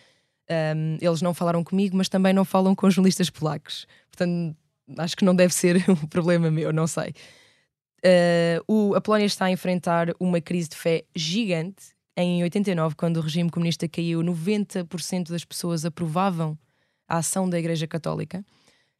Um, 0.47 0.97
eles 1.01 1.23
não 1.23 1.33
falaram 1.33 1.63
comigo, 1.63 1.97
mas 1.97 2.07
também 2.07 2.33
não 2.33 2.45
falam 2.45 2.75
com 2.75 2.87
jornalistas 2.87 3.31
polacos. 3.31 3.87
Portanto, 4.11 4.55
acho 4.99 5.17
que 5.17 5.25
não 5.25 5.35
deve 5.35 5.55
ser 5.55 5.83
um 5.89 5.95
problema 6.07 6.51
meu, 6.51 6.71
não 6.71 6.85
sei. 6.85 7.15
Uh, 8.05 8.61
o, 8.71 8.93
a 8.93 9.01
Polónia 9.01 9.25
está 9.25 9.45
a 9.45 9.51
enfrentar 9.51 10.13
uma 10.19 10.39
crise 10.39 10.69
de 10.69 10.75
fé 10.75 11.03
gigante. 11.15 11.95
Em 12.15 12.43
89, 12.43 12.95
quando 12.95 13.17
o 13.17 13.21
regime 13.21 13.49
comunista 13.49 13.87
caiu, 13.87 14.21
90% 14.21 15.31
das 15.31 15.43
pessoas 15.43 15.83
aprovavam 15.83 16.55
a 17.07 17.17
ação 17.17 17.49
da 17.49 17.57
Igreja 17.57 17.87
Católica 17.87 18.45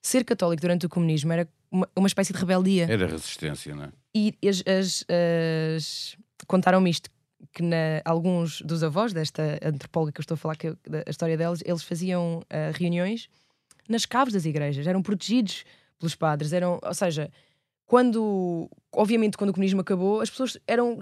ser 0.08 0.24
católico 0.24 0.62
durante 0.62 0.86
o 0.86 0.90
comunismo 0.90 1.34
era 1.34 1.48
uma, 1.72 1.90
uma 1.96 2.08
espécie 2.08 2.32
de 2.32 2.40
rebeldia. 2.40 2.88
Era 2.90 3.08
resistência, 3.08 3.74
não 3.74 3.86
é? 3.86 3.90
E 4.14 4.38
as, 4.48 4.64
as, 4.68 5.06
as... 5.10 6.18
contaram-me 6.48 6.90
isto, 6.90 7.10
que 7.52 7.64
na, 7.64 8.02
alguns 8.06 8.62
dos 8.62 8.84
avós 8.84 9.14
desta 9.14 9.60
antropóloga 9.64 10.12
que 10.12 10.20
eu 10.20 10.24
estou 10.24 10.36
a 10.36 10.38
falar, 10.38 10.56
que 10.56 10.68
eu, 10.68 10.78
a 11.06 11.10
história 11.10 11.36
deles, 11.36 11.62
eles 11.66 11.84
faziam 11.84 12.40
uh, 12.40 12.78
reuniões 12.78 13.28
nas 13.90 14.06
caves 14.06 14.34
das 14.34 14.46
igrejas, 14.46 14.86
eram 14.88 15.02
protegidos 15.02 15.64
pelos 16.00 16.16
padres, 16.16 16.54
eram, 16.54 16.80
ou 16.84 16.94
seja, 16.94 17.32
quando, 17.86 18.70
obviamente, 18.94 19.38
quando 19.38 19.50
o 19.52 19.54
comunismo 19.54 19.82
acabou, 19.82 20.22
as 20.22 20.30
pessoas 20.30 20.58
eram 20.68 21.00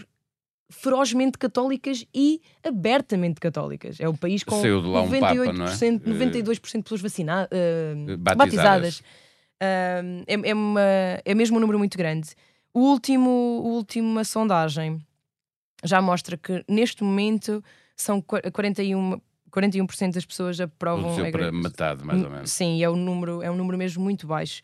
ferozmente 0.69 1.37
católicas 1.37 2.05
e 2.13 2.41
abertamente 2.63 3.39
católicas. 3.39 3.99
É 3.99 4.07
um 4.07 4.15
país 4.15 4.43
com 4.43 4.59
Saiu 4.61 4.81
de 4.81 4.87
lá 4.87 5.01
um 5.03 5.09
98%, 5.09 5.99
Papa, 5.99 6.09
é? 6.09 6.13
92% 6.13 6.77
de 6.77 6.83
pessoas 6.83 7.01
vacinadas, 7.01 7.49
uh, 7.51 8.17
batizadas. 8.17 8.37
batizadas. 8.37 8.99
Uh, 8.99 10.23
é, 10.27 10.49
é, 10.49 10.53
uma, 10.53 10.81
é 11.23 11.35
mesmo 11.35 11.57
um 11.57 11.59
número 11.59 11.77
muito 11.77 11.97
grande. 11.97 12.29
O 12.73 12.79
último, 12.79 13.61
a 13.63 13.67
última 13.67 14.23
sondagem 14.23 14.99
já 15.83 16.01
mostra 16.01 16.37
que 16.37 16.63
neste 16.67 17.03
momento 17.03 17.63
são 17.95 18.21
41 18.21 19.21
41% 19.53 20.13
das 20.13 20.25
pessoas 20.25 20.59
aprovam 20.59 21.11
Reduziu 21.11 21.31
para 21.31 21.51
metade, 21.51 22.03
mais 22.03 22.23
ou 22.23 22.29
menos. 22.29 22.51
Sim, 22.51 22.83
é 22.83 22.89
um 22.89 22.95
número, 22.95 23.43
é 23.43 23.51
um 23.51 23.55
número 23.55 23.77
mesmo 23.77 24.03
muito 24.03 24.25
baixo. 24.25 24.63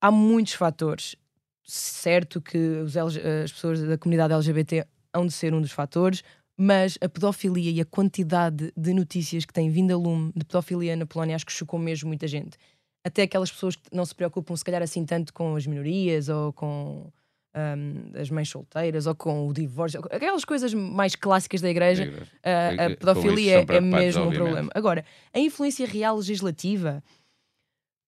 Há 0.00 0.10
muitos 0.10 0.54
fatores. 0.54 1.14
Certo 1.62 2.40
que 2.40 2.56
os, 2.56 2.96
as 2.96 3.52
pessoas 3.52 3.82
da 3.82 3.98
comunidade 3.98 4.32
LGBT 4.32 4.86
hão 5.14 5.26
de 5.26 5.32
ser 5.32 5.54
um 5.54 5.60
dos 5.60 5.72
fatores, 5.72 6.22
mas 6.56 6.98
a 7.00 7.08
pedofilia 7.08 7.70
e 7.70 7.80
a 7.80 7.84
quantidade 7.84 8.72
de 8.76 8.92
notícias 8.92 9.44
que 9.44 9.52
têm 9.52 9.70
vindo 9.70 9.92
a 9.92 9.96
lume 9.96 10.32
de 10.36 10.44
pedofilia 10.44 10.94
na 10.94 11.06
Polónia 11.06 11.36
acho 11.36 11.46
que 11.46 11.52
chocou 11.52 11.78
mesmo 11.78 12.08
muita 12.08 12.28
gente. 12.28 12.58
Até 13.02 13.22
aquelas 13.22 13.50
pessoas 13.50 13.76
que 13.76 13.82
não 13.92 14.04
se 14.04 14.14
preocupam, 14.14 14.54
se 14.54 14.64
calhar, 14.64 14.82
assim 14.82 15.06
tanto 15.06 15.32
com 15.32 15.56
as 15.56 15.66
minorias 15.66 16.28
ou 16.28 16.52
com 16.52 17.10
um, 17.56 18.20
as 18.20 18.30
mães 18.30 18.48
solteiras 18.48 19.06
ou 19.06 19.14
com 19.14 19.48
o 19.48 19.52
divórcio, 19.52 20.00
aquelas 20.10 20.44
coisas 20.44 20.74
mais 20.74 21.16
clássicas 21.16 21.60
da 21.60 21.70
igreja, 21.70 22.04
igreja. 22.04 22.26
A, 22.42 22.86
a, 22.86 22.90
pedofilia 22.90 23.64
é 23.66 23.80
mesmo 23.80 24.24
um 24.24 24.30
problema. 24.30 24.70
Agora, 24.74 25.04
a 25.32 25.38
influência 25.38 25.86
real 25.86 26.16
legislativa 26.16 27.02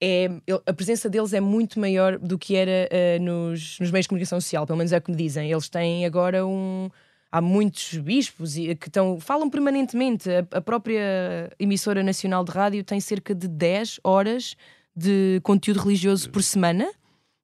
é, 0.04 0.28
a 0.66 0.72
presença 0.72 1.08
deles 1.08 1.32
é 1.32 1.38
muito 1.38 1.78
maior 1.78 2.18
do 2.18 2.36
que 2.36 2.56
era 2.56 2.88
uh, 2.90 3.22
nos, 3.22 3.78
nos, 3.78 3.92
meios 3.92 4.04
de 4.04 4.08
comunicação 4.08 4.40
social, 4.40 4.66
pelo 4.66 4.76
menos 4.76 4.92
é 4.92 4.98
o 4.98 5.00
que 5.00 5.12
me 5.12 5.16
dizem. 5.16 5.48
Eles 5.48 5.68
têm 5.68 6.04
agora 6.04 6.44
um. 6.44 6.90
Há 7.30 7.40
muitos 7.40 7.96
bispos 7.98 8.54
que 8.54 8.88
estão, 8.88 9.20
falam 9.20 9.48
permanentemente. 9.48 10.28
A, 10.28 10.58
a, 10.58 10.60
própria 10.60 11.50
emissora 11.56 12.02
nacional 12.02 12.44
de 12.44 12.50
rádio 12.50 12.82
tem 12.82 12.98
cerca 12.98 13.32
de 13.32 13.46
10 13.46 14.00
horas 14.02 14.56
de 14.94 15.40
conteúdo 15.44 15.80
religioso 15.80 16.28
por 16.30 16.42
semana, 16.42 16.90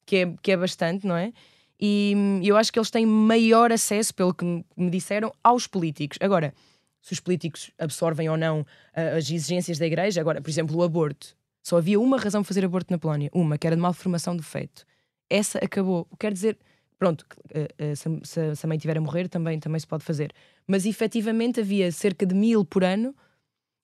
que 0.05 0.17
é, 0.17 0.35
que 0.43 0.51
é 0.51 0.57
bastante, 0.57 1.07
não 1.07 1.17
é? 1.17 1.33
E 1.81 2.13
hum, 2.17 2.41
eu 2.43 2.57
acho 2.57 2.73
que 2.73 2.79
eles 2.79 2.91
têm 2.91 3.07
maior 3.07 3.71
acesso, 3.71 4.13
pelo 4.13 4.35
que 4.35 4.45
me 4.45 4.91
disseram, 4.91 5.33
aos 5.45 5.69
políticos. 5.69 6.19
Agora, 6.21 6.53
se 7.01 7.13
os 7.13 7.21
políticos 7.21 7.71
absorvem 7.79 8.29
ou 8.29 8.37
não 8.37 8.63
uh, 8.63 9.17
as 9.17 9.31
exigências 9.31 9.79
da 9.79 9.87
igreja, 9.87 10.21
agora, 10.21 10.43
por 10.43 10.51
exemplo, 10.51 10.77
o 10.77 10.83
aborto 10.83 11.38
só 11.69 11.77
havia 11.77 12.01
uma 12.01 12.17
razão 12.17 12.43
para 12.43 12.49
fazer 12.49 12.65
aborto 12.65 12.91
na 12.91 12.99
Polónia, 12.99 13.31
uma, 13.33 13.59
que 13.59 13.67
era 13.67 13.77
de 13.77 13.83
malformação 13.83 14.35
do 14.35 14.43
feto. 14.43 14.87
Essa 15.29 15.59
acabou. 15.59 16.09
Quer 16.19 16.33
dizer, 16.33 16.57
pronto, 16.99 17.27
eh, 17.53 17.69
eh, 17.79 17.95
se, 17.95 18.09
se 18.25 18.65
a 18.65 18.67
mãe 18.67 18.79
tiver 18.79 18.97
a 18.97 19.01
morrer, 19.03 19.29
também, 19.29 19.61
também 19.61 19.79
se 19.79 19.87
pode 19.87 20.03
fazer. 20.03 20.33
Mas 20.67 20.87
efetivamente 20.87 21.61
havia 21.61 21.93
cerca 21.93 22.25
de 22.25 22.35
mil 22.35 22.65
por 22.65 22.83
ano 22.83 23.15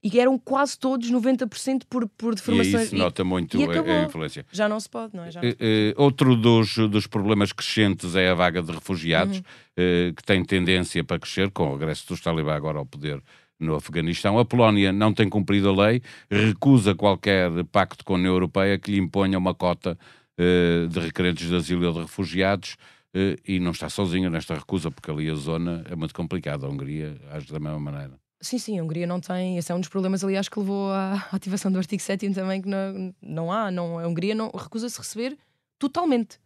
e 0.03 0.19
eram 0.19 0.39
quase 0.39 0.79
todos 0.79 1.11
90% 1.11 1.83
por, 1.89 2.09
por 2.09 2.35
deformações. 2.35 2.85
E 2.85 2.87
isso 2.87 2.97
nota 2.97 3.23
muito 3.23 3.59
a, 3.59 4.01
a, 4.01 4.05
influência. 4.05 4.47
Já 4.51 4.67
não 4.67 4.81
se 4.81 4.89
pode, 4.89 5.15
não 5.15 5.25
é? 5.25 5.29
Uh, 5.29 5.33
uh, 5.33 6.03
outro 6.03 6.37
dos, 6.37 6.77
dos 6.89 7.07
problemas 7.07 7.53
crescentes 7.53 8.15
é 8.15 8.31
a 8.31 8.35
vaga 8.35 8.63
de 8.63 8.73
refugiados, 8.73 9.39
uhum. 9.39 10.11
uh, 10.11 10.15
que 10.15 10.23
tem 10.25 10.43
tendência 10.43 11.05
para 11.05 11.19
crescer 11.19 11.51
com 11.51 11.69
o 11.69 11.73
regresso 11.77 12.09
dos 12.09 12.21
talibã 12.23 12.55
agora 12.55 12.79
ao 12.79 12.87
poder 12.87 13.23
no 13.59 13.75
Afeganistão. 13.75 14.39
A 14.39 14.45
Polónia 14.45 14.93
não 14.93 15.13
tem 15.13 15.29
cumprido 15.29 15.69
a 15.69 15.87
lei, 15.87 16.03
recusa 16.31 16.95
qualquer 16.95 17.51
pacto 17.67 18.05
com 18.05 18.15
a 18.15 18.17
União 18.17 18.33
Europeia 18.33 18.79
que 18.79 18.91
lhe 18.91 18.99
imponha 18.99 19.39
uma 19.39 19.55
cota 19.55 19.99
uh, 20.39 20.89
de 20.89 21.01
requerentes 21.01 21.49
de 21.49 21.55
asilo 21.55 21.87
ou 21.87 21.93
de 21.93 22.01
refugiados 22.01 22.77
uh, 23.15 23.41
e 23.47 23.59
não 23.61 23.71
está 23.71 23.89
sozinha 23.89 24.29
nesta 24.29 24.55
recusa, 24.55 24.91
porque 24.91 25.11
ali 25.11 25.31
a 25.31 25.35
zona 25.35 25.85
é 25.91 25.95
muito 25.95 26.15
complicada. 26.15 26.67
A 26.67 26.69
Hungria 26.69 27.17
age 27.31 27.53
da 27.53 27.61
mesma 27.61 27.81
maneira. 27.81 28.19
Sim, 28.41 28.59
sim, 28.59 28.79
a 28.79 28.83
Hungria 28.83 29.07
não 29.07 29.21
tem. 29.21 29.57
Esse 29.57 29.73
é 29.73 29.75
um 29.75 29.81
dos 29.81 29.89
problemas, 29.89 30.23
aliás, 30.23 30.49
que 30.49 30.59
levou 30.59 30.91
à 30.93 31.15
ativação 31.33 31.73
do 31.73 31.79
artigo 31.79 32.03
7 32.03 32.31
também, 32.31 32.61
que 32.61 32.69
não, 32.69 33.15
não 33.23 33.53
há. 33.53 33.71
Não, 33.71 33.99
a 33.99 34.07
Hungria 34.07 34.35
não 34.35 34.51
recusa-se 34.51 34.99
receber 34.99 35.39
totalmente. 35.79 36.39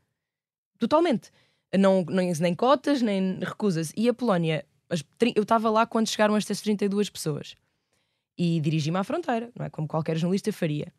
Totalmente. 0.78 1.32
Não, 1.76 2.04
nem, 2.08 2.32
nem 2.40 2.54
cotas, 2.54 3.02
nem 3.02 3.38
recusa-se. 3.40 3.92
E 3.96 4.08
a 4.08 4.14
Polónia 4.14 4.64
eu 5.34 5.42
estava 5.42 5.70
lá 5.70 5.86
quando 5.86 6.08
chegaram 6.08 6.36
estas 6.36 6.60
32 6.60 7.10
pessoas 7.10 7.56
e 8.38 8.60
dirigi-me 8.60 8.96
à 8.96 9.04
fronteira, 9.04 9.50
não 9.54 9.66
é? 9.66 9.70
Como 9.70 9.88
qualquer 9.88 10.16
jornalista 10.16 10.52
faria. 10.52 10.92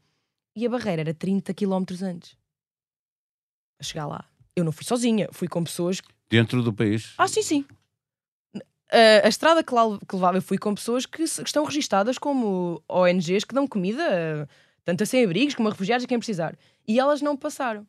E 0.55 0.65
a 0.65 0.69
barreira 0.69 1.01
era 1.01 1.13
30 1.13 1.53
km 1.53 1.85
antes. 2.03 2.37
A 3.79 3.83
chegar 3.83 4.05
lá. 4.05 4.25
Eu 4.55 4.65
não 4.65 4.73
fui 4.73 4.83
sozinha, 4.83 5.29
fui 5.31 5.47
com 5.47 5.63
pessoas. 5.63 6.01
Dentro 6.29 6.61
do 6.61 6.73
país? 6.73 7.13
Ah, 7.17 7.27
sim, 7.27 7.41
sim. 7.41 7.65
A, 8.91 9.25
a 9.25 9.29
estrada 9.29 9.63
que, 9.63 9.73
lá, 9.73 9.83
que 9.97 10.15
levava, 10.15 10.37
eu 10.37 10.41
fui 10.41 10.57
com 10.57 10.75
pessoas 10.75 11.05
que, 11.05 11.17
que, 11.17 11.23
estão 11.23 11.63
registadas 11.63 12.17
como 12.17 12.83
ONGs 12.89 13.45
que 13.45 13.55
dão 13.55 13.67
comida, 13.67 14.49
tanto 14.83 15.03
a 15.03 15.05
sem-abrigos 15.05 15.55
como 15.55 15.69
a 15.69 15.71
refugiados 15.71 16.03
a 16.03 16.07
quem 16.07 16.19
precisar. 16.19 16.57
E 16.85 16.99
elas 16.99 17.21
não 17.21 17.37
passaram. 17.37 17.87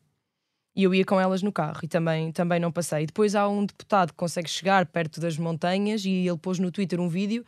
E 0.74 0.84
eu 0.84 0.94
ia 0.94 1.04
com 1.04 1.20
elas 1.20 1.42
no 1.42 1.50
carro 1.50 1.80
e 1.82 1.88
também, 1.88 2.30
também 2.30 2.60
não 2.60 2.70
passei. 2.70 3.06
Depois 3.06 3.34
há 3.34 3.48
um 3.48 3.66
deputado 3.66 4.12
que 4.12 4.16
consegue 4.16 4.48
chegar 4.48 4.86
perto 4.86 5.20
das 5.20 5.36
montanhas 5.36 6.04
e 6.04 6.28
ele 6.28 6.38
pôs 6.38 6.58
no 6.58 6.70
Twitter 6.70 7.00
um 7.00 7.08
vídeo 7.08 7.44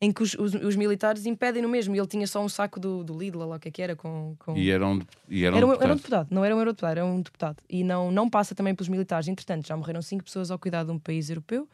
em 0.00 0.12
que 0.12 0.22
os, 0.22 0.34
os, 0.34 0.54
os 0.54 0.76
militares 0.76 1.24
impedem 1.24 1.62
no 1.62 1.68
mesmo. 1.68 1.94
E 1.94 1.98
ele 1.98 2.06
tinha 2.06 2.26
só 2.26 2.44
um 2.44 2.48
saco 2.48 2.78
do, 2.78 3.02
do 3.02 3.16
Lidl, 3.18 3.38
lá 3.44 3.56
o 3.56 3.58
que 3.58 3.68
é 3.68 3.70
que 3.70 3.82
era. 3.82 3.96
Com, 3.96 4.36
com... 4.38 4.56
E 4.56 4.70
era 4.70 4.86
um, 4.86 5.00
e 5.28 5.44
era 5.44 5.54
um, 5.54 5.58
era, 5.58 5.66
um, 5.66 5.72
era 5.72 5.92
um 5.92 5.96
deputado, 5.96 6.28
não 6.30 6.44
era 6.44 6.54
um 6.54 6.58
eurodeputado, 6.58 6.92
era 6.92 7.06
um 7.06 7.20
deputado. 7.20 7.56
E 7.68 7.82
não, 7.82 8.10
não 8.10 8.28
passa 8.28 8.54
também 8.54 8.74
pelos 8.74 8.88
militares. 8.88 9.26
Entretanto, 9.28 9.66
já 9.66 9.76
morreram 9.76 10.02
cinco 10.02 10.24
pessoas 10.24 10.50
ao 10.50 10.58
cuidado 10.58 10.88
de 10.88 10.92
um 10.92 10.98
país 10.98 11.30
europeu. 11.30 11.68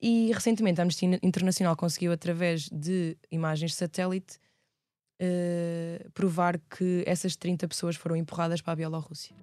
E 0.00 0.32
recentemente 0.32 0.80
a 0.80 0.82
Amnistia 0.82 1.20
Internacional 1.22 1.76
conseguiu, 1.76 2.10
através 2.10 2.68
de 2.70 3.16
imagens 3.30 3.70
de 3.70 3.76
satélite, 3.76 4.38
uh, 5.20 6.10
provar 6.10 6.58
que 6.58 7.04
essas 7.06 7.36
30 7.36 7.68
pessoas 7.68 7.94
foram 7.94 8.16
empurradas 8.16 8.60
para 8.60 8.72
a 8.72 8.76
Bielorrússia. 8.76 9.36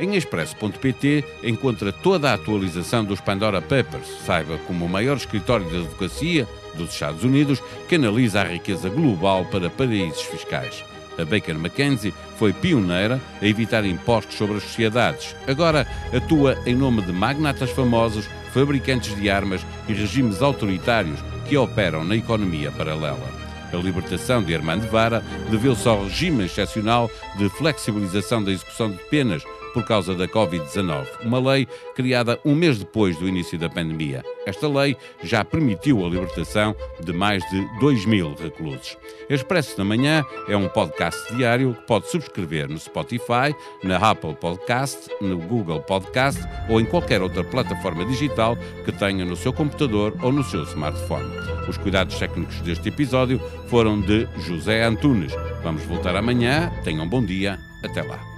Em 0.00 0.16
expresso.pt 0.16 1.24
encontra 1.42 1.92
toda 1.92 2.30
a 2.30 2.34
atualização 2.34 3.04
dos 3.04 3.20
Pandora 3.20 3.62
Papers. 3.62 4.08
Saiba 4.26 4.58
como 4.66 4.84
o 4.84 4.88
maior 4.88 5.16
escritório 5.16 5.66
de 5.66 5.76
advocacia 5.76 6.48
dos 6.74 6.92
Estados 6.92 7.22
Unidos 7.22 7.62
canaliza 7.88 8.40
a 8.40 8.44
riqueza 8.44 8.88
global 8.88 9.44
para 9.44 9.70
paraísos 9.70 10.22
fiscais. 10.22 10.84
A 11.16 11.24
Baker 11.24 11.54
McKenzie 11.54 12.12
foi 12.36 12.52
pioneira 12.52 13.20
a 13.40 13.46
evitar 13.46 13.84
impostos 13.84 14.36
sobre 14.36 14.56
as 14.56 14.64
sociedades. 14.64 15.36
Agora 15.46 15.86
atua 16.12 16.58
em 16.66 16.74
nome 16.74 17.02
de 17.02 17.12
magnatas 17.12 17.70
famosos, 17.70 18.28
fabricantes 18.52 19.14
de 19.14 19.30
armas 19.30 19.64
e 19.88 19.92
regimes 19.92 20.42
autoritários 20.42 21.20
que 21.48 21.56
operam 21.56 22.04
na 22.04 22.16
economia 22.16 22.72
paralela. 22.72 23.44
A 23.72 23.76
libertação 23.76 24.42
de 24.42 24.54
Armando 24.54 24.88
Vara 24.88 25.22
deveu-se 25.50 25.88
ao 25.88 26.04
regime 26.04 26.44
excepcional 26.44 27.08
de 27.36 27.48
flexibilização 27.48 28.42
da 28.42 28.52
execução 28.52 28.90
de 28.90 28.98
penas 29.04 29.44
por 29.74 29.84
causa 29.84 30.14
da 30.14 30.28
Covid-19, 30.28 31.06
uma 31.24 31.40
lei 31.40 31.66
criada 31.96 32.38
um 32.44 32.54
mês 32.54 32.78
depois 32.78 33.18
do 33.18 33.28
início 33.28 33.58
da 33.58 33.68
pandemia. 33.68 34.24
Esta 34.46 34.68
lei 34.68 34.96
já 35.22 35.44
permitiu 35.44 36.06
a 36.06 36.08
libertação 36.08 36.76
de 37.00 37.12
mais 37.12 37.42
de 37.50 37.80
2 37.80 38.06
mil 38.06 38.34
reclusos. 38.34 38.96
Expresso 39.28 39.76
da 39.76 39.84
Manhã 39.84 40.24
é 40.48 40.56
um 40.56 40.68
podcast 40.68 41.34
diário 41.34 41.74
que 41.74 41.86
pode 41.86 42.08
subscrever 42.08 42.68
no 42.68 42.78
Spotify, 42.78 43.54
na 43.82 43.96
Apple 43.96 44.34
Podcast, 44.36 45.10
no 45.20 45.38
Google 45.38 45.80
Podcast 45.80 46.40
ou 46.68 46.80
em 46.80 46.84
qualquer 46.84 47.20
outra 47.20 47.42
plataforma 47.42 48.04
digital 48.04 48.56
que 48.84 48.92
tenha 48.92 49.24
no 49.24 49.34
seu 49.34 49.52
computador 49.52 50.16
ou 50.22 50.30
no 50.30 50.44
seu 50.44 50.62
smartphone. 50.62 51.28
Os 51.68 51.76
cuidados 51.76 52.18
técnicos 52.18 52.60
deste 52.60 52.90
episódio 52.90 53.40
foram 53.68 54.00
de 54.00 54.28
José 54.38 54.84
Antunes. 54.84 55.32
Vamos 55.62 55.82
voltar 55.84 56.14
amanhã. 56.14 56.70
Tenham 56.84 57.04
um 57.04 57.08
bom 57.08 57.24
dia. 57.24 57.58
Até 57.82 58.02
lá. 58.02 58.33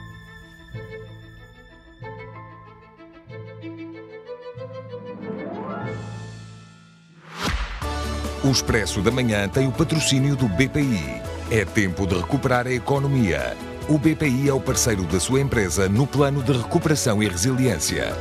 O 8.47 8.51
Expresso 8.53 9.03
da 9.03 9.11
Manhã 9.11 9.49
tem 9.49 9.67
o 9.67 9.73
patrocínio 9.73 10.37
do 10.37 10.47
BPI. 10.47 11.21
É 11.51 11.65
tempo 11.65 12.07
de 12.07 12.15
recuperar 12.15 12.69
a 12.69 12.73
economia. 12.73 13.57
O 13.89 13.99
BPI 13.99 14.49
é 14.49 14.53
o 14.53 14.61
parceiro 14.61 15.03
da 15.03 15.19
sua 15.19 15.41
empresa 15.41 15.89
no 15.89 16.07
plano 16.07 16.41
de 16.45 16.53
recuperação 16.53 17.21
e 17.21 17.29
resiliência. 17.29 18.17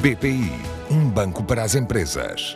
BPI, 0.00 0.52
um 0.88 1.08
banco 1.08 1.42
para 1.42 1.64
as 1.64 1.74
empresas. 1.74 2.54